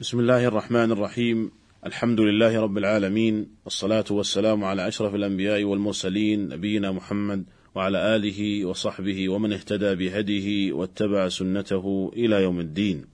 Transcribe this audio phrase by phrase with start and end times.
[0.00, 1.50] بسم الله الرحمن الرحيم.
[1.86, 3.46] الحمد لله رب العالمين.
[3.64, 11.28] والصلاة والسلام على أشرف الأنبياء والمرسلين نبينا محمد وعلى آله وصحبه ومن اهتدى بهديه واتبع
[11.28, 13.04] سنته إلى يوم الدين.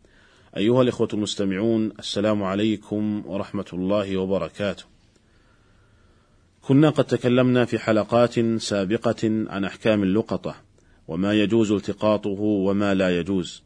[0.56, 4.84] أيها الإخوة المستمعون السلام عليكم ورحمة الله وبركاته.
[6.62, 10.54] كنا قد تكلمنا في حلقات سابقة عن أحكام اللقطة
[11.08, 13.65] وما يجوز التقاطه وما لا يجوز.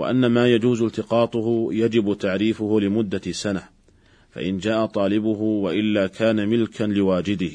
[0.00, 3.68] وأن ما يجوز التقاطه يجب تعريفه لمدة سنة
[4.30, 7.52] فإن جاء طالبه وإلا كان ملكا لواجده.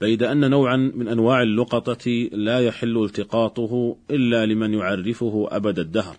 [0.00, 6.16] بيد أن نوعا من أنواع اللقطة لا يحل التقاطه إلا لمن يعرفه أبد الدهر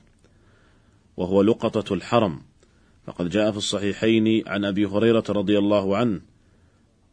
[1.18, 2.42] وهو لقطة الحرم.
[3.08, 6.22] فقد جاء في الصحيحين عن أبي هريرة رضي الله عنه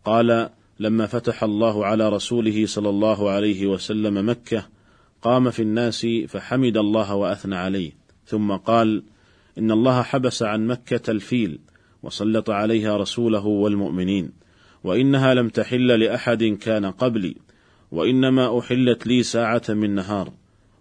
[0.04, 0.50] قال
[0.80, 4.73] لما فتح الله على رسوله صلى الله عليه وسلم مكة
[5.24, 7.92] قام في الناس فحمد الله وأثنى عليه.
[8.26, 9.02] ثم قال
[9.58, 11.58] إن الله حبس عن مكة الفيل
[12.02, 14.32] وسلط عليها رسوله والمؤمنين
[14.84, 17.36] وإنها لم تحل لأحد كان قبلي
[17.92, 20.32] وإنما أحلت لي ساعة من نهار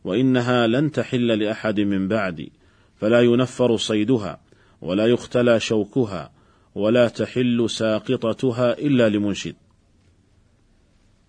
[0.03, 2.52] وإنها لن تحل لأحد من بعدي
[2.95, 4.39] فلا ينفر صيدها
[4.81, 6.31] ولا يختلى شوكها
[6.75, 9.55] ولا تحل ساقطتها إلا لمنشد.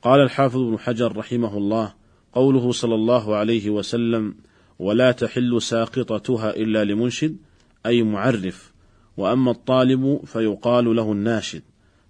[0.02, 1.94] قال الحافظ ابن حجر رحمه الله
[2.34, 4.34] قوله صلى الله عليه وسلم
[4.78, 7.36] ولا تحل ساقطتها إلا لمنشد
[7.86, 8.72] أي معرف
[9.16, 11.62] وأما الطالب فيقال له الناشد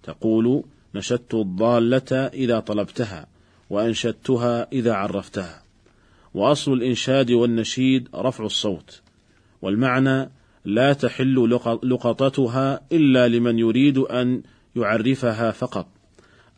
[0.03, 0.65] تقول
[0.95, 3.27] نشدت الضالة إذا طلبتها
[3.71, 5.63] وأنشدتها إذا عرفتها.
[6.35, 9.03] وأصل الإنشاد والنشيد رفع الصوت
[9.63, 10.31] والمعنى
[10.65, 14.43] لا تحل لقطتها إلا لمن يريد أن
[14.77, 15.87] يعرفها فقط.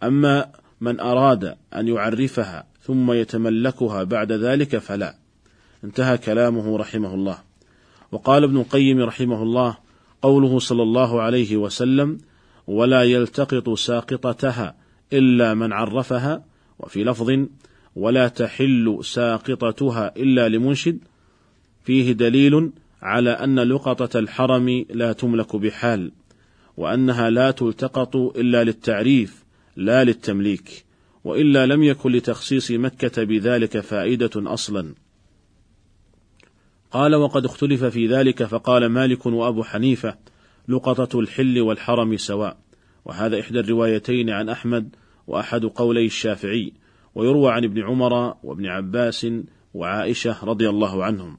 [0.03, 5.15] أما من أراد أن يعرفها ثم يتملكها بعد ذلك فلا.
[5.85, 7.39] انتهى كلامه رحمه الله.
[8.13, 9.77] وقال ابن القيم رحمه الله
[10.23, 12.19] قوله صلى الله عليه وسلم
[12.67, 14.75] ولا يلتقط ساقطتها
[15.13, 16.45] إلا من عرفها
[16.79, 17.47] وفي لفظ
[17.97, 20.99] ولا تحل ساقطتها إلا لمنشد
[21.85, 22.71] فيه دليل
[23.03, 26.13] على أن لقطة الحرم لا تملك بحال
[26.77, 29.45] وأنها لا تلتقط إلا للتعريف
[29.77, 30.85] لا للتمليك
[31.25, 34.95] وإلا لم يكن لتخصيص مكة بذلك فائدة أصلا.
[36.91, 40.17] قال وقد اختلف في ذلك فقال مالك وأبو حنيفة
[40.69, 42.57] لقطة الحل والحرم سواء
[43.05, 46.73] وهذا إحدى الروايتين عن أحمد وأحد قولي الشافعي
[47.15, 49.27] ويروى عن ابن عمر وابن عباس
[49.75, 51.39] وعائشة رضي الله عنهم.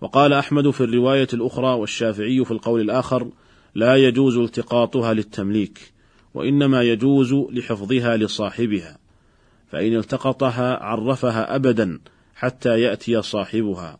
[0.00, 3.30] وقال أحمد في الرواية الأخرى والشافعي في القول الآخر
[3.74, 5.93] لا يجوز التقاطها للتمليك
[6.34, 8.98] وإنما يجوز لحفظها لصاحبها
[9.68, 12.00] فإن التقطها عرفها أبدا
[12.34, 13.98] حتى يأتي صاحبها.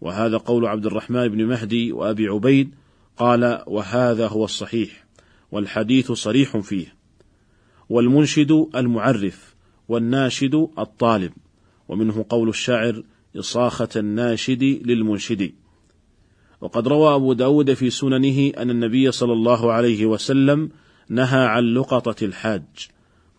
[0.00, 2.74] وهذا قول عبد الرحمن بن مهدي وأبي عبيد
[3.16, 5.04] قال وهذا هو الصحيح
[5.52, 6.94] والحديث صريح فيه
[7.88, 9.54] والمنشد المعرف
[9.88, 11.32] والناشد الطالب
[11.88, 13.02] ومنه قول الشاعر
[13.36, 15.52] إصاخة الناشد للمنشد
[16.60, 20.70] وقد روى أبو داود في سننه أن النبي صلى الله عليه وسلم
[21.08, 22.88] نهى عن لقطة الحاج.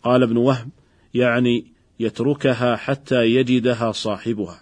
[0.02, 0.68] قال ابن وهب
[1.14, 1.66] يعني
[2.00, 4.60] يتركها حتى يجدها صاحبها.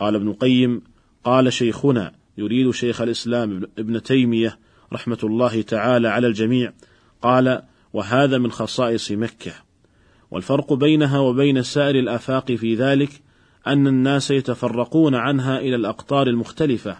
[0.00, 0.82] قال ابن القيم
[1.24, 4.58] قال شيخنا يريد شيخ الإسلام ابن تيمية
[4.92, 6.72] رحمة الله تعالى على الجميع
[7.22, 9.52] قال وهذا من خصائص مكة.
[10.30, 13.10] والفرق بينها وبين سائر الآفاق في ذلك
[13.66, 16.98] أن الناس يتفرقون عنها إلى الأقطار المختلفة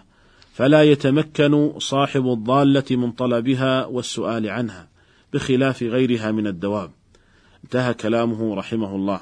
[0.53, 4.87] فلا يتمكن صاحب الضالة من طلبها والسؤال عنها.
[5.33, 6.91] بخلاف غيرها من الدواب.
[7.63, 9.21] انتهى كلامه رحمه الله.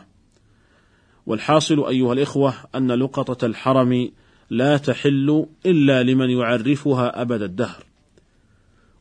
[1.26, 4.12] والحاصل أيها الإخوة أن لقطة الحرم
[4.50, 7.84] لا تحل إلا لمن يعرفها أبد الدهر.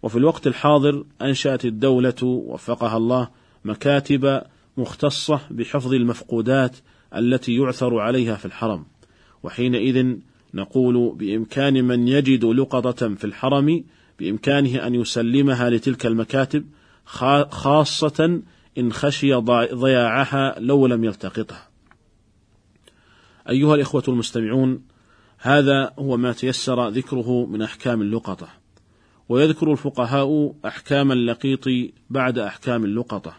[0.02, 3.28] وفي الوقت الحاضر أنشأت الدولة وفقها الله
[3.64, 4.42] مكاتب
[4.76, 6.76] مختصة بحفظ المفقودات
[7.16, 8.84] التي يعثر عليها في الحرم.
[9.42, 10.16] وحينئذ
[10.54, 13.84] نقول بإمكان من يجد لقطة في الحرم
[14.18, 16.64] بإمكانه أن يسلمها لتلك المكاتب
[17.50, 18.42] خاصة
[18.78, 19.34] إن خشي
[19.74, 21.68] ضياعها لو لم يلتقطها.
[23.48, 24.82] أيها الإخوة المستمعون،
[25.38, 28.48] هذا هو ما تيسر ذكره من أحكام اللقطة،
[29.28, 31.64] ويذكر الفقهاء أحكام اللقيط
[32.10, 33.36] بعد أحكام اللقطة،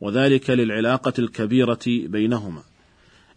[0.00, 2.62] وذلك للعلاقة الكبيرة بينهما،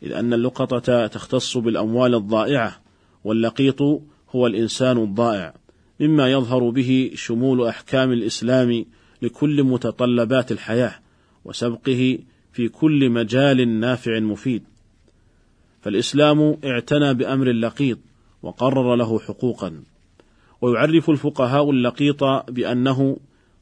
[0.03, 2.81] إذ أن اللقطة تختص بالأموال الضائعة،
[3.23, 3.81] واللقيط
[4.29, 5.53] هو الإنسان الضائع،
[5.99, 8.85] مما يظهر به شمول أحكام الإسلام
[9.21, 10.95] لكل متطلبات الحياة،
[11.45, 12.19] وسبقه
[12.53, 14.63] في كل مجال نافع مفيد.
[15.81, 17.97] فالإسلام اعتنى بأمر اللقيط
[18.43, 19.83] وقرر له حقوقا.
[20.61, 23.17] ويعرف الفقهاء اللقيط بأنه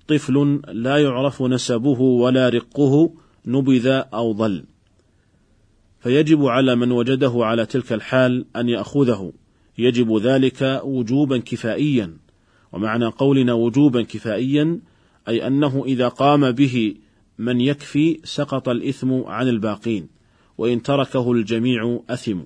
[0.08, 3.14] طفل لا يعرف نسبه ولا رقه
[3.46, 4.64] نبذ أو ضل
[6.00, 9.34] فيجب على من وجده على تلك الحال أن يأخذه.
[9.78, 12.18] يجب ذلك وجوبا كفائيا.
[12.72, 14.80] ومعنى قولنا وجوبا كفائيا
[15.28, 16.96] أي أنه إذا قام به
[17.38, 20.08] من يكفي سقط الإثم عن الباقين
[20.58, 22.40] وإن تركه الجميع أثم.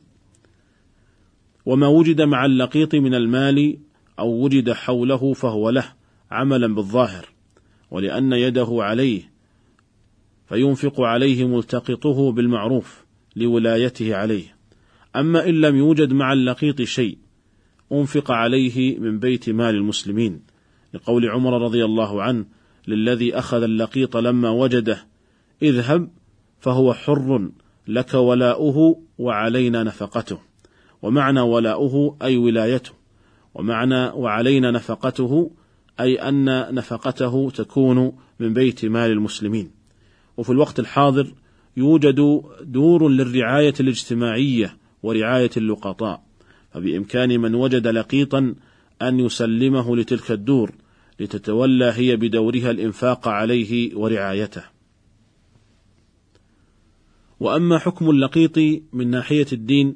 [1.65, 3.77] وما وجد مع اللقيط من المال
[4.19, 5.93] أو وجد حوله فهو له
[6.31, 7.29] عملا بالظاهر
[7.91, 9.31] ولأن يده عليه
[10.49, 13.05] فينفق عليه ملتقطه بالمعروف
[13.35, 14.55] لولايته عليه.
[15.15, 17.17] أما إن لم يوجد مع اللقيط شيء
[17.91, 20.41] أنفق عليه من بيت مال المسلمين
[20.93, 22.45] لقول عمر رضي الله عنه
[22.89, 25.05] للذي أخذ اللقيط لما وجده
[25.61, 26.09] اذهب
[26.59, 27.49] فهو حر
[27.87, 30.39] لك ولاؤه وعلينا نفقته.
[31.01, 32.91] ومعنى ولاؤه أي ولايته.
[33.53, 35.51] ومعنى وعلينا نفقته
[35.99, 36.45] أي أن
[36.75, 39.71] نفقته تكون من بيت مال المسلمين.
[40.37, 41.27] وفي الوقت الحاضر
[41.77, 46.23] يوجد دور للرعاية الاجتماعية ورعاية اللقطاء.
[46.71, 48.55] فبإمكان من وجد لقيطا
[49.01, 50.71] أن يسلمه لتلك الدور
[51.19, 54.63] لتتولى هي بدورها الإنفاق عليه ورعايته.
[57.39, 58.57] وأما حكم اللقيط
[58.93, 59.95] من ناحية الدين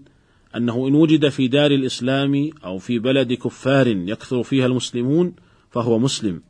[0.56, 5.34] أنه إن وجد في دار الإسلام أو في بلد كفار يكثر فيها المسلمون
[5.72, 6.42] فهو مسلم.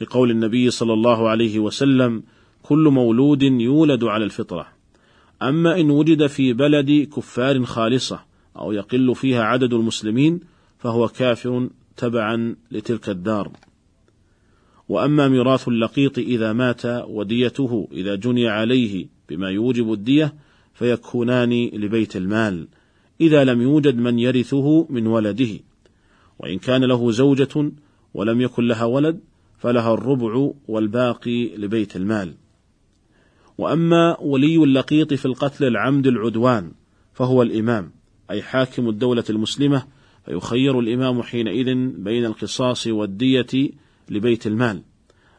[0.00, 2.22] لقول النبي صلى الله عليه وسلم
[2.62, 4.66] كل مولود يولد على الفطرة.
[5.42, 8.20] أما إن وجد في بلد كفار خالصة
[8.56, 10.40] أو يقل فيها عدد المسلمين
[10.78, 13.52] فهو كافر تبعا لتلك الدار.
[14.88, 20.34] وأما ميراث اللقيط إذا مات وديته إذا جني عليه بما يوجب الدية
[20.74, 22.68] فيكونان لبيت المال
[23.20, 25.60] إذا لم يوجد من يرثه من ولده.
[26.38, 27.72] وإن كان له زوجة
[28.14, 29.20] ولم يكن لها ولد
[29.58, 32.34] فلها الربع والباقي لبيت المال.
[33.58, 36.72] وأما ولي اللقيط في القتل العمد العدوان
[37.12, 37.90] فهو الإمام
[38.30, 39.86] أي حاكم الدولة المسلمة
[40.24, 43.70] فيخير الإمام حينئذ بين القصاص والدية
[44.12, 44.82] لبيت المال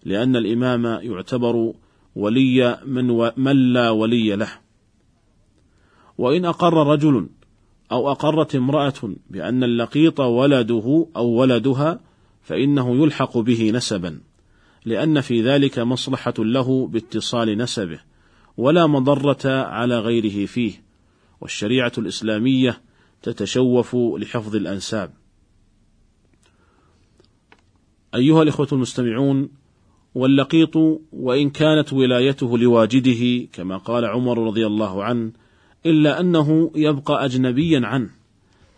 [0.04, 1.74] لأن الإمام يعتبر
[2.16, 4.52] ولي من, و من لا ولي له
[6.18, 7.30] وإن أقر رجل
[7.92, 12.00] أو أقرت امرأة بأن اللقيط ولده أو ولدها
[12.42, 14.20] فإنه يلحق به نسبا
[14.86, 18.00] لأن في ذلك مصلحة له باتصال نسبه
[18.58, 20.84] ولا مضرة على غيره فيه
[21.42, 22.81] والشريعة الإسلامية
[23.22, 25.12] تتشوف لحفظ الأنساب.
[28.15, 29.50] أيها الإخوة المستمعون،
[30.15, 30.75] واللقيط
[31.13, 35.31] وإن كانت ولايته لواجده كما قال عمر رضي الله عنه،
[35.86, 38.10] إلا أنه يبقى أجنبيا عنه،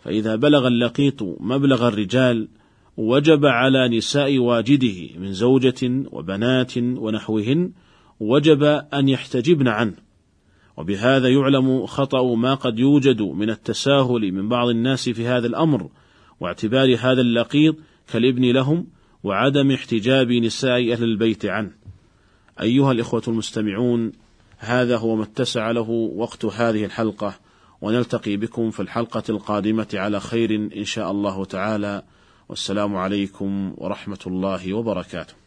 [0.04, 2.48] فإذا بلغ اللقيط مبلغ الرجال
[2.96, 7.72] وجب على نساء واجده من زوجة وبنات ونحوهن
[8.20, 8.62] وجب
[8.94, 9.94] أن يحتجبن عنه.
[10.76, 15.88] وبهذا يعلم خطأ ما قد يوجد من التساهل من بعض الناس في هذا الأمر
[16.40, 17.76] واعتبار هذا اللقيط
[18.12, 18.86] كالابن لهم
[19.26, 21.70] وعدم احتجاب نساء أهل البيت عنه.
[22.60, 24.12] أيها الإخوة المستمعون
[24.58, 27.34] هذا هو ما اتسع له وقت هذه الحلقة
[27.80, 32.02] ونلتقي بكم في الحلقة القادمة على خير إن شاء الله تعالى.
[32.48, 35.45] والسلام عليكم ورحمة الله وبركاته.